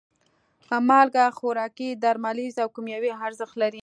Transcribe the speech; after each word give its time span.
مالګه 0.87 1.25
خوراکي، 1.37 1.89
درملیز 2.03 2.55
او 2.63 2.69
کیمیاوي 2.75 3.11
ارزښت 3.25 3.55
لري. 3.61 3.79